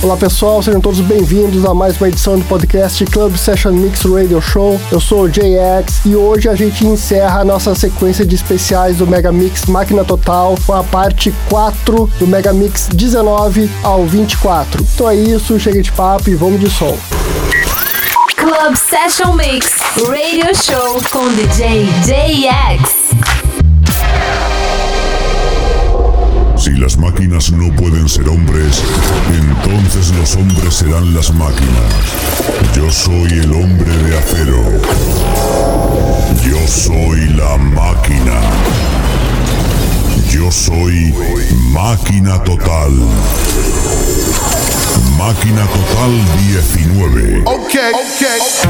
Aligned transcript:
Olá 0.00 0.16
pessoal, 0.16 0.62
sejam 0.62 0.80
todos 0.80 1.00
bem-vindos 1.00 1.64
a 1.64 1.74
mais 1.74 1.96
uma 1.96 2.06
edição 2.06 2.38
do 2.38 2.44
podcast 2.44 3.04
Club 3.06 3.36
Session 3.36 3.72
Mix 3.72 4.02
Radio 4.04 4.40
Show. 4.40 4.80
Eu 4.92 5.00
sou 5.00 5.22
o 5.22 5.28
JX 5.28 6.06
e 6.06 6.14
hoje 6.14 6.48
a 6.48 6.54
gente 6.54 6.86
encerra 6.86 7.40
a 7.40 7.44
nossa 7.44 7.74
sequência 7.74 8.24
de 8.24 8.36
especiais 8.36 8.98
do 8.98 9.08
Mega 9.08 9.32
Mix 9.32 9.64
Máquina 9.66 10.04
Total 10.04 10.54
com 10.64 10.72
a 10.72 10.84
parte 10.84 11.34
4 11.50 12.08
do 12.16 12.28
Mega 12.28 12.52
Mix 12.52 12.88
19 12.92 13.68
ao 13.82 14.06
24. 14.06 14.86
Então 14.94 15.10
é 15.10 15.16
isso, 15.16 15.58
chega 15.58 15.82
de 15.82 15.90
papo 15.90 16.30
e 16.30 16.34
vamos 16.36 16.60
de 16.60 16.70
som. 16.70 16.96
Club 18.36 18.76
Session 18.76 19.34
Mix 19.34 19.72
Radio 19.96 20.54
Show 20.54 21.02
com 21.10 21.28
DJ 21.34 21.86
JX. 22.04 23.37
las 26.78 26.96
máquinas 26.96 27.50
no 27.50 27.74
pueden 27.74 28.08
ser 28.08 28.28
hombres, 28.28 28.82
entonces 29.32 30.14
los 30.16 30.36
hombres 30.36 30.74
serán 30.74 31.12
las 31.12 31.34
máquinas. 31.34 31.92
Yo 32.74 32.88
soy 32.90 33.32
el 33.32 33.52
hombre 33.52 33.96
de 33.96 34.18
acero. 34.18 34.62
Yo 36.44 36.68
soy 36.68 37.28
la 37.30 37.56
máquina. 37.56 38.40
Yo 40.30 40.52
soy 40.52 41.12
máquina 41.72 42.42
total. 42.44 42.92
Máquina 45.16 45.66
total 45.66 46.24
19. 46.46 47.42
Okay, 47.44 47.92
okay. 47.92 48.38
okay. 48.38 48.68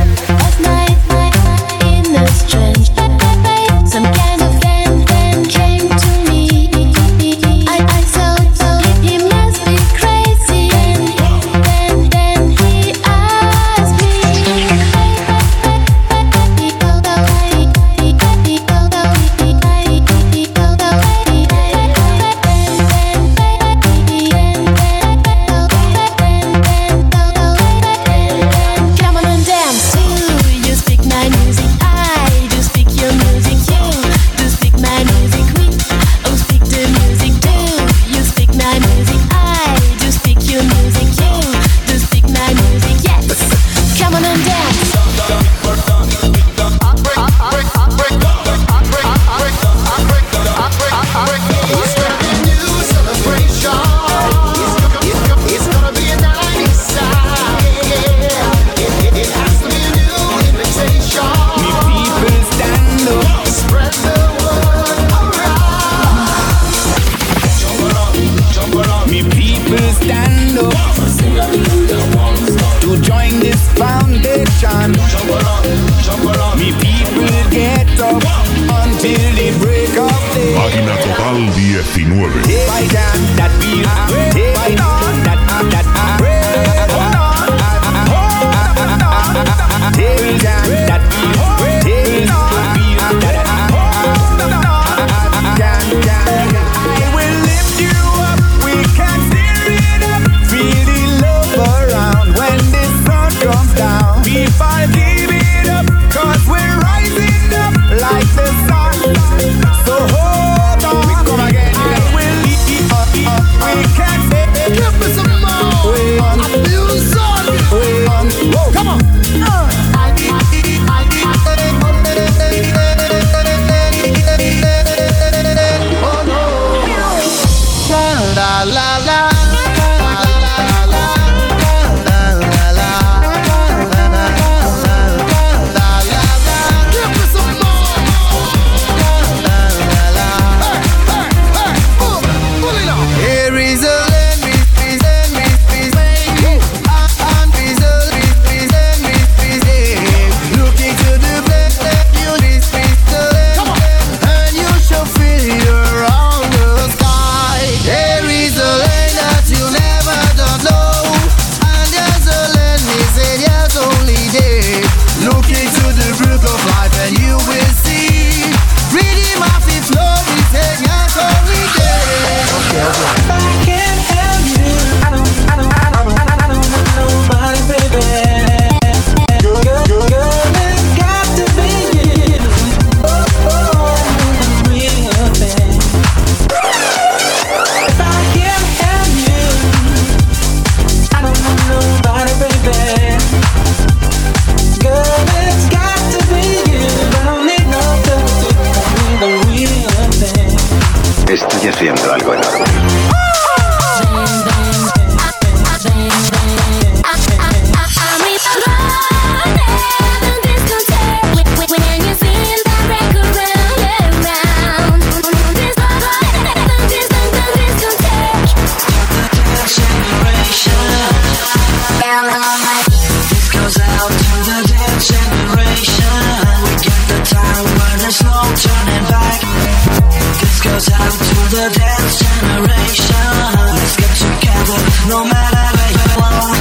Wow. 236.18 236.57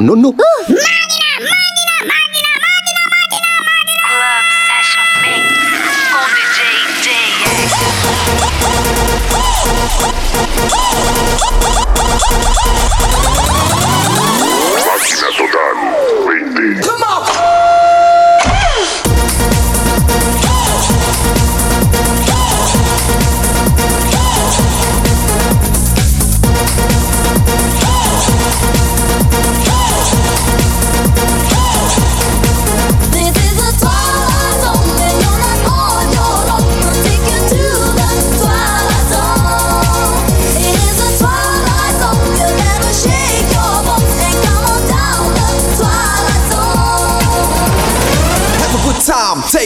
no, 0.00 0.14
no, 0.14 0.30
no. 0.30 0.34
Máquina 14.86 15.28
total. 15.36 15.67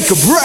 Jacob 0.02 0.18
Ray. 0.32 0.41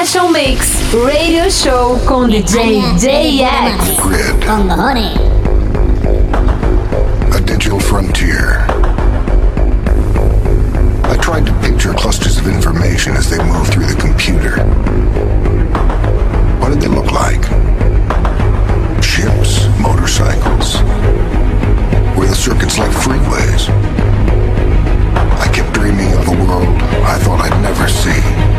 Session 0.00 0.32
Mix 0.32 0.94
Radio 0.94 1.50
Show 1.50 2.00
com 2.06 2.26
DJ 2.26 2.80
JX. 2.96 4.00
Grid. 4.00 4.48
On 4.48 4.66
the 4.66 4.74
honey. 4.74 5.12
A 7.36 7.40
digital 7.42 7.78
frontier. 7.78 8.64
I 11.04 11.18
tried 11.20 11.44
to 11.44 11.52
picture 11.60 11.92
clusters 11.92 12.38
of 12.38 12.46
information 12.48 13.14
as 13.14 13.28
they 13.28 13.44
move 13.44 13.68
through 13.68 13.84
the 13.84 14.00
computer. 14.00 14.64
What 16.60 16.70
did 16.70 16.80
they 16.80 16.88
look 16.88 17.12
like? 17.12 17.44
Ships, 19.04 19.68
motorcycles. 19.78 20.80
Were 22.16 22.26
the 22.26 22.34
circuits 22.34 22.78
like 22.78 22.90
freeways? 22.90 23.68
I 25.38 25.52
kept 25.52 25.74
dreaming 25.74 26.10
of 26.14 26.26
a 26.26 26.42
world 26.46 26.68
I 27.04 27.18
thought 27.18 27.40
I'd 27.42 27.60
never 27.60 27.86
see. 27.86 28.49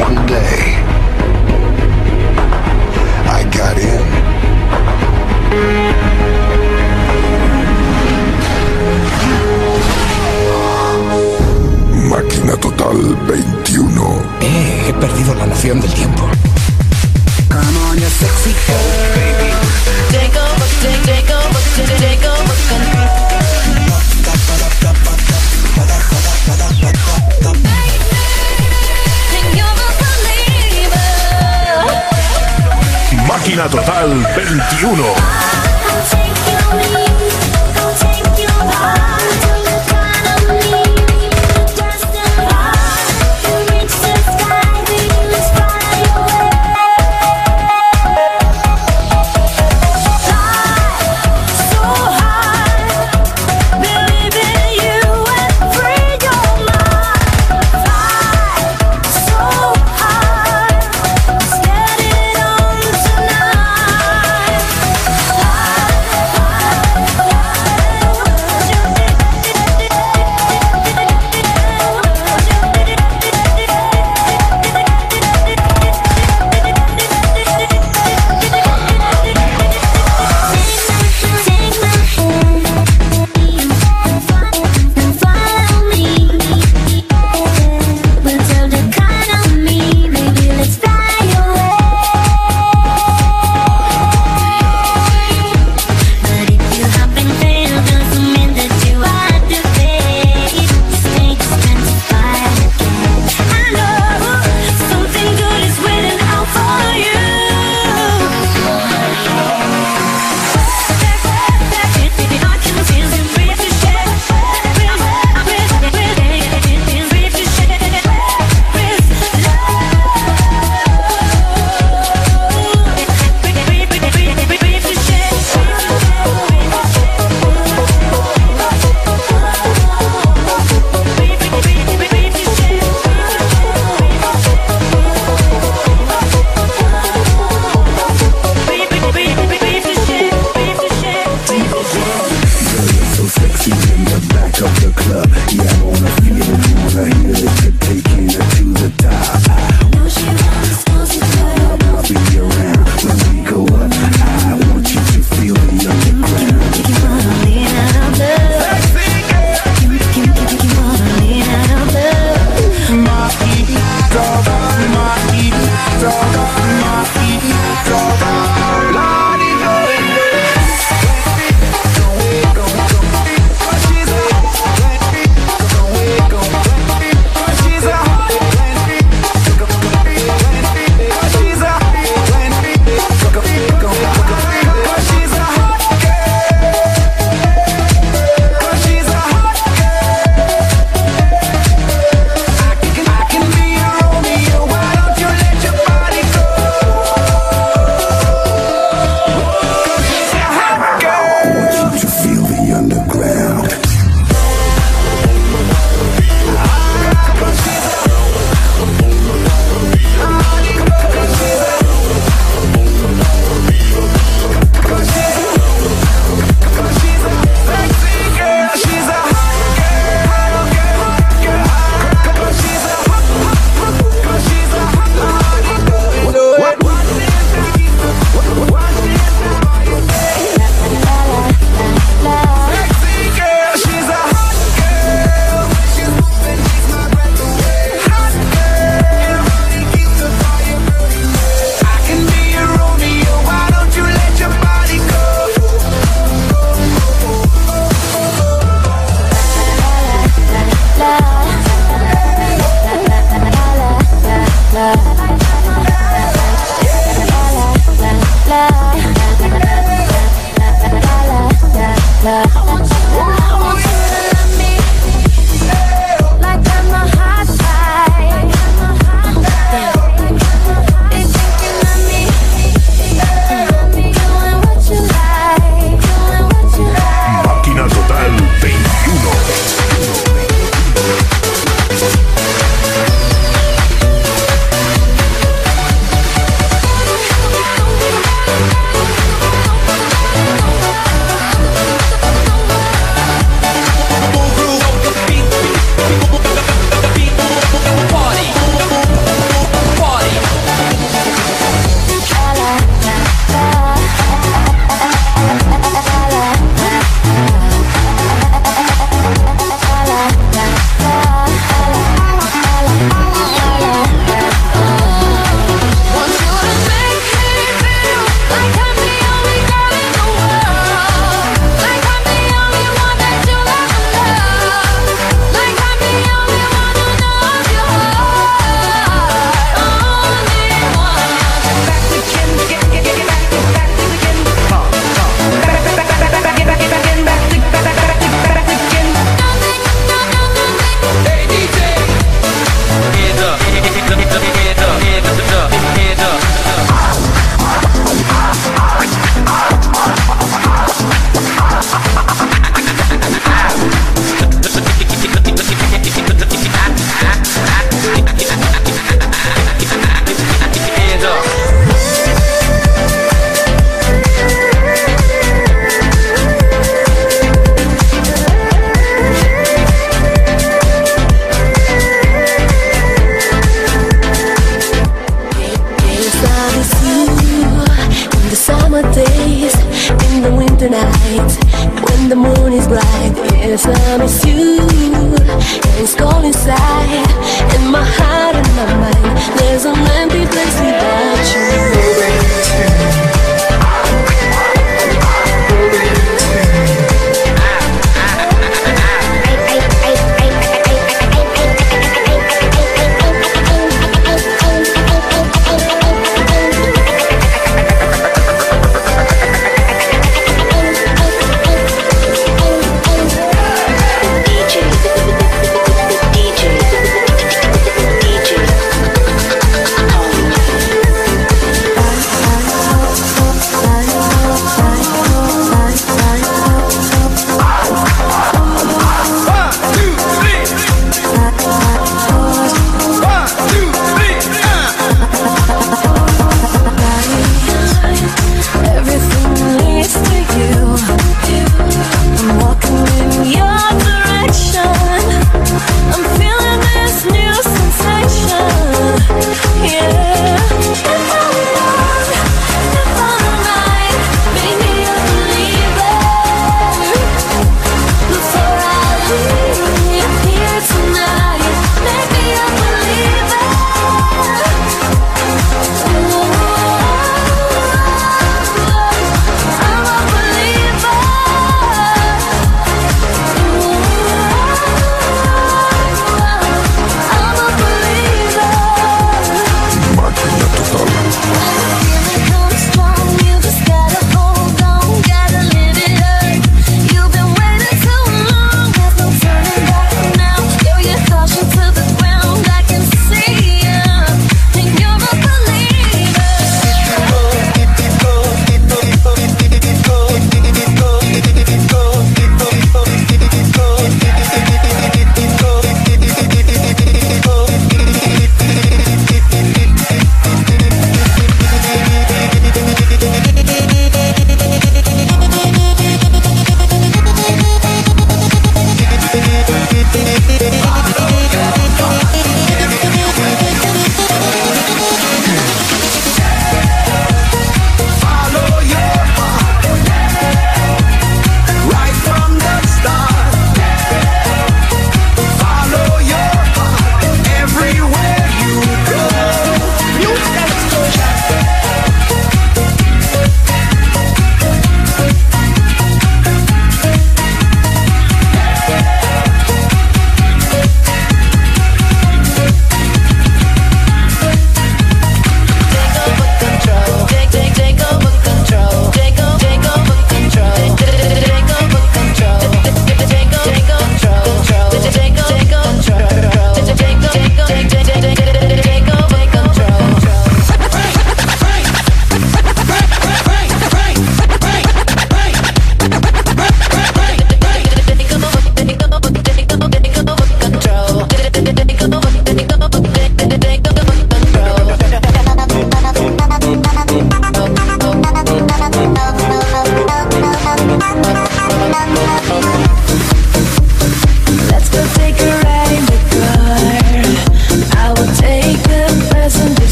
One 0.00 0.26
day, 0.26 0.80
I 3.28 3.40
got 3.56 3.76
in. 3.76 4.02
Máquina 12.08 12.56
Total 12.56 12.96
21. 13.26 14.22
Eh, 14.40 14.84
he 14.86 14.92
perdido 14.94 15.34
la 15.34 15.46
noción 15.46 15.80
del 15.80 15.92
tiempo. 15.92 16.22
Come 17.48 17.78
on, 17.90 17.98
you 17.98 18.08
sexy 18.08 18.52
girl, 18.66 18.88
baby. 19.14 19.52
Take 20.10 20.36
over, 20.46 20.68
take, 20.82 21.02
take 21.04 21.30
over, 21.30 21.60
take, 21.76 21.98
take 21.98 22.26
over, 22.26 22.54
country. 22.70 23.19
Máquina 33.50 33.68
Total 33.68 34.08
21. 34.36 35.79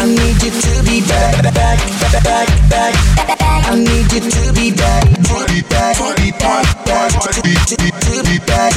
I 0.00 0.06
need 0.06 0.42
you 0.42 0.50
to 0.50 0.82
be 0.82 1.02
back, 1.02 1.42
back, 1.52 1.78
back, 2.00 2.24
back, 2.24 2.70
back. 2.70 2.94
I 3.68 3.76
need 3.76 4.10
you 4.10 4.30
to 4.30 4.52
be 4.54 4.72
back, 4.72 5.04
to 5.04 5.44
be 5.52 5.60
back, 5.68 5.96
to 5.96 6.14
be 6.16 6.30
back, 6.30 6.64
to 6.80 7.42
be 7.42 7.52
back, 7.60 8.00
to 8.00 8.22
be 8.24 8.38
back. 8.46 8.69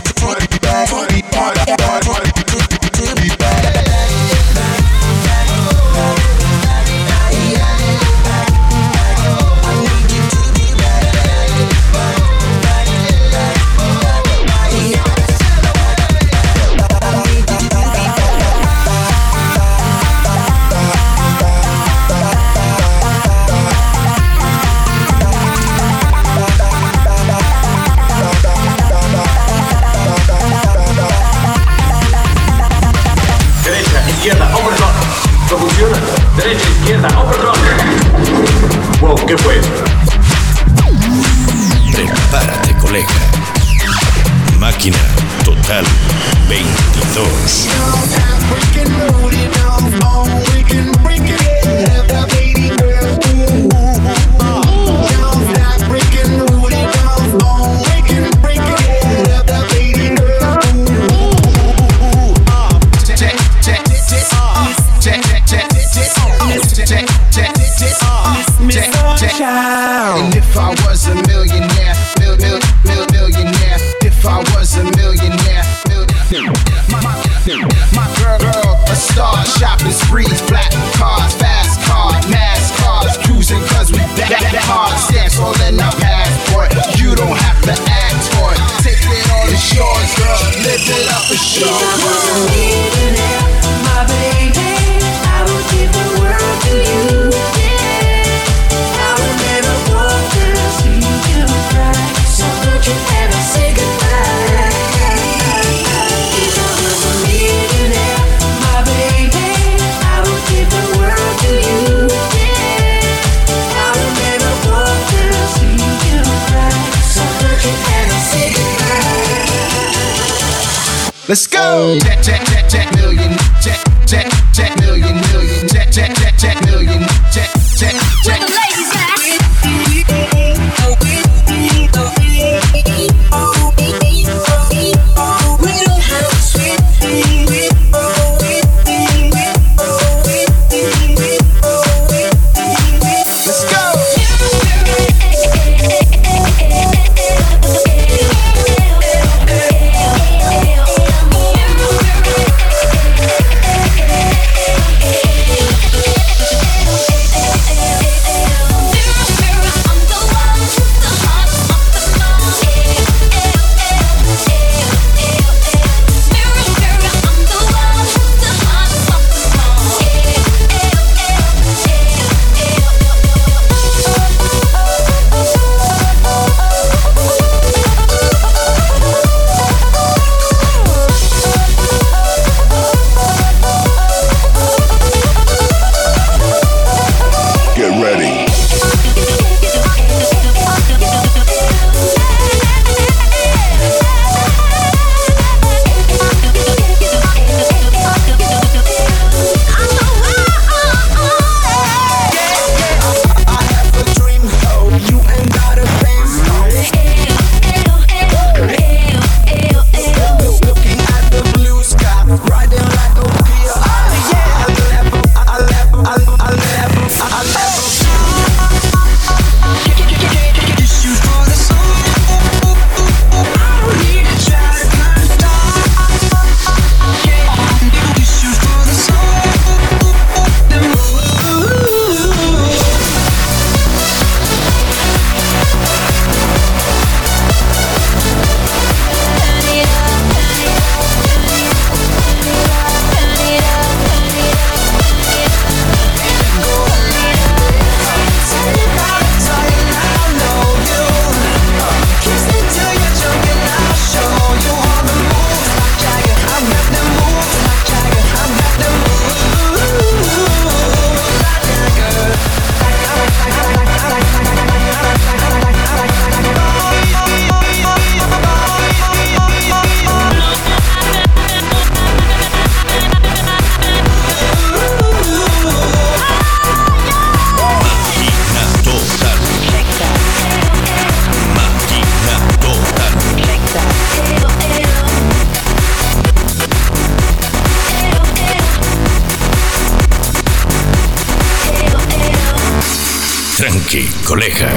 Tranqui, 293.64 294.10
colega. 294.26 294.68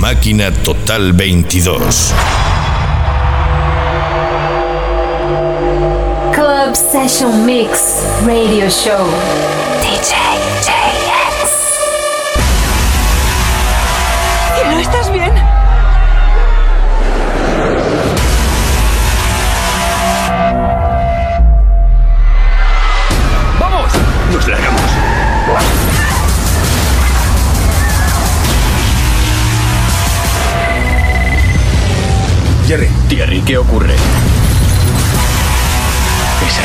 Máquina 0.00 0.50
Total 0.50 1.12
22. 1.12 2.12
Obsession 6.78 7.46
Mix 7.46 8.04
Radio 8.26 8.68
Show. 8.68 9.06
DJ 9.80 10.14
JX. 10.60 11.50
¿No 14.70 14.78
estás 14.78 15.10
bien? 15.10 15.32
¡Vamos! 23.58 23.92
¡Nos 24.34 24.46
largamos! 24.46 24.82
Jerry. 32.66 32.90
Jerry, 33.08 33.40
¿qué 33.40 33.56
ocurre? 33.56 33.94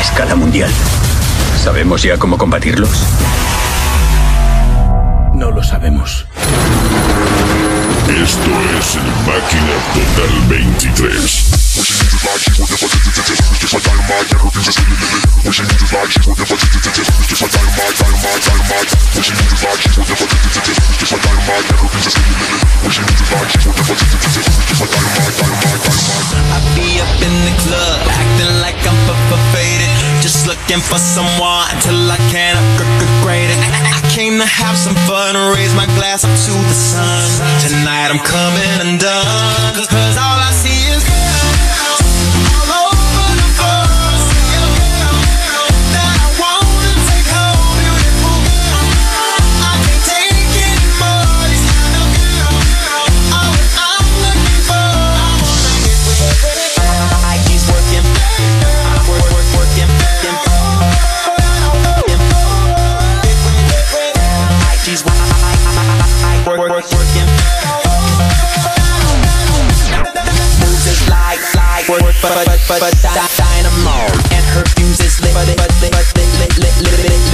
escala 0.02 0.34
mundial. 0.34 0.70
¿Sabemos 1.56 2.02
ya 2.02 2.18
cómo 2.18 2.36
combatirlos? 2.36 3.06
No 5.34 5.50
lo 5.50 5.62
sabemos. 5.62 6.26
Esto 8.08 8.50
es 8.78 8.96
el 8.96 9.08
Máquina 9.24 9.74
Total 9.94 10.48
23. 10.48 11.71
I 12.22 12.30
be 26.78 27.02
up 27.02 27.18
in 27.18 27.34
the 27.42 27.54
club, 27.58 27.98
acting 28.06 28.54
like 28.62 28.78
I'm 28.86 28.94
Just 30.22 30.46
looking 30.46 30.78
for 30.78 30.98
someone 31.02 31.66
until 31.74 32.06
I 32.06 32.18
can't 32.30 32.54
upgrade 32.78 33.50
it. 33.50 33.58
I 33.58 33.98
came 34.14 34.38
to 34.38 34.46
have 34.46 34.78
some 34.78 34.94
fun, 35.10 35.34
raise 35.58 35.74
my 35.74 35.86
glass 35.98 36.22
to 36.22 36.52
the 36.54 36.74
sun. 36.74 37.26
Tonight 37.58 38.14
I'm 38.14 38.22
coming 38.22 38.94
undone 38.94 39.74
Cause 39.74 39.90
all 40.16 40.38
I 40.38 40.52
see 40.54 40.86
is 40.94 41.02
girl 41.02 41.81
but, 72.22 72.46
but, 72.46 72.60
but, 72.68 72.80
but, 72.80 72.94
dynamo. 73.36 74.06
And 74.30 74.44
her 74.54 74.64
fuse 74.78 75.00
is 75.00 75.20
lit, 75.20 75.34
but, 75.34 75.46
but, 75.56 75.74
but, 75.90 76.06
lit, 76.14 76.30
lit, 76.38 76.56
lit, 76.56 77.02
lit, 77.02 77.10
lit. 77.10 77.31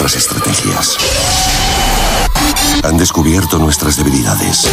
nuestras 0.00 0.22
estrategias. 0.22 0.96
Han 2.84 2.96
descubierto 2.96 3.58
nuestras 3.58 3.98
debilidades. 3.98 4.66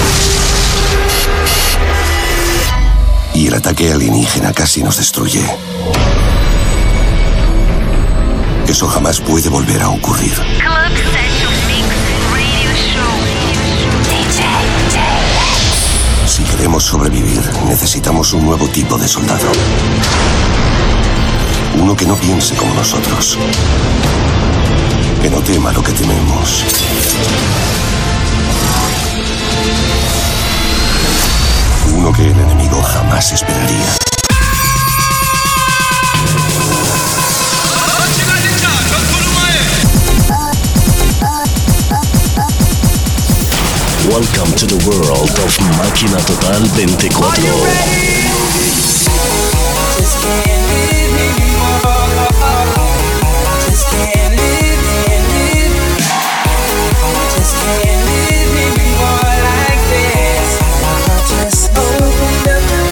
Y 3.33 3.47
el 3.47 3.55
ataque 3.55 3.91
alienígena 3.91 4.53
casi 4.53 4.83
nos 4.83 4.95
destruye. 4.95 5.43
Eso 8.67 8.87
jamás 8.87 9.19
puede 9.19 9.49
volver 9.49 9.81
a 9.81 9.89
ocurrir. 9.89 10.33
Si 16.25 16.43
queremos 16.43 16.83
sobrevivir, 16.85 17.41
necesitamos 17.67 18.31
un 18.31 18.45
nuevo 18.45 18.69
tipo 18.69 18.97
de 18.97 19.09
soldado. 19.09 19.51
Uno 21.81 21.97
que 21.97 22.05
no 22.05 22.15
piense 22.15 22.55
como 22.55 22.73
nosotros 22.73 23.37
que 25.21 25.29
no 25.29 25.39
tema 25.41 25.71
lo 25.71 25.83
que 25.83 25.93
tememos. 25.93 26.65
Uno 31.93 32.11
que 32.11 32.23
el 32.23 32.39
enemigo 32.39 32.81
jamás 32.81 33.31
esperaría. 33.31 33.95
Welcome 44.09 44.55
to 44.55 44.65
the 44.65 44.77
world 44.87 45.39
of 45.39 45.59
Máquina 45.77 46.17
Total 46.25 46.61
24. 46.75 48.96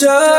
진짜 0.05 0.34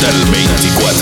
Total 0.00 0.24
24. 0.30 1.01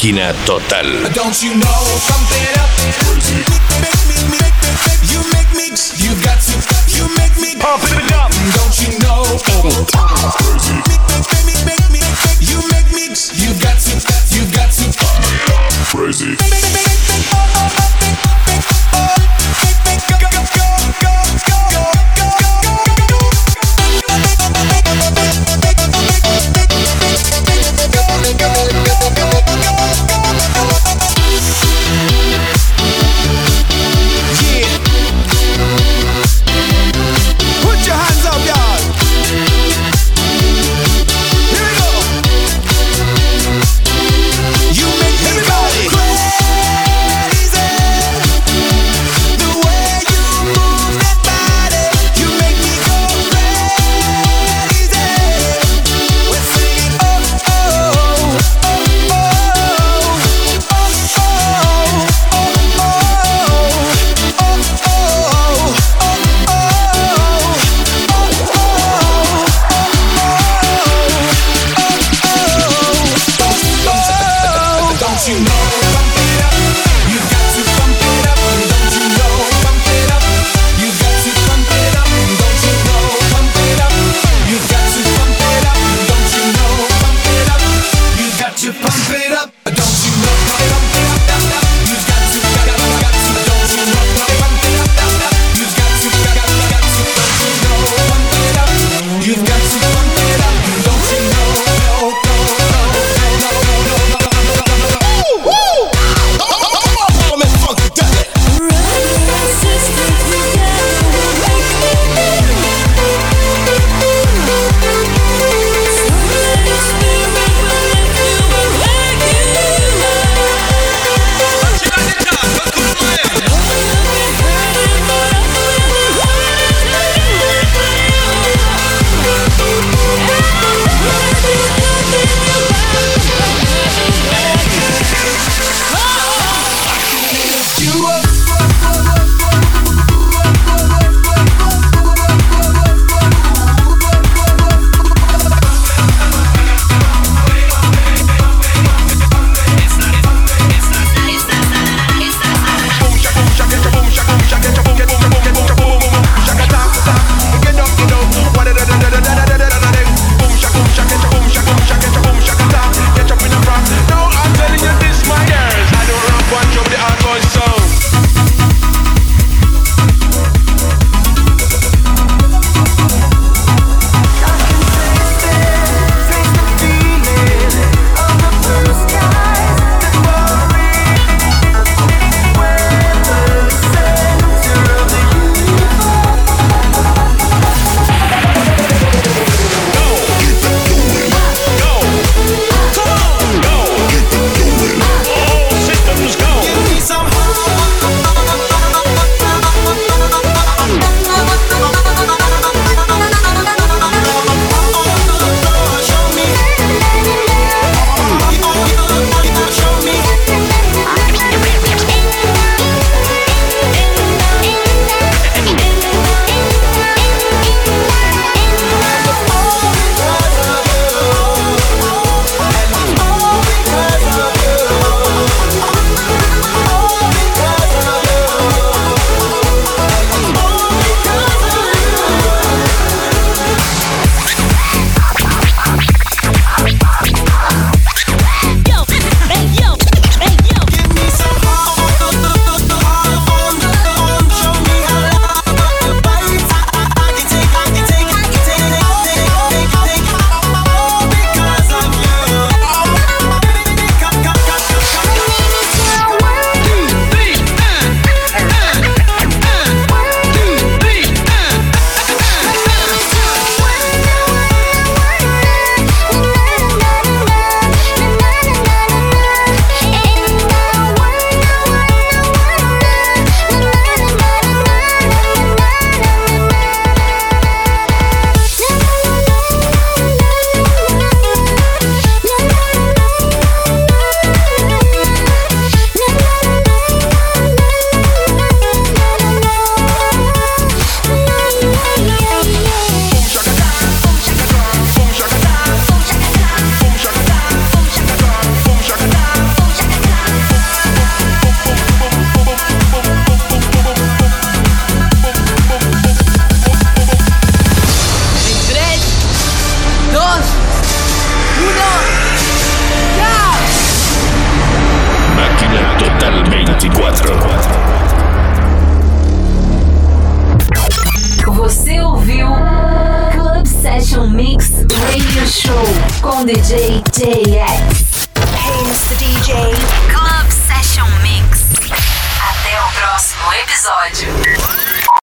Máquina 0.00 0.32
total. 0.46 0.86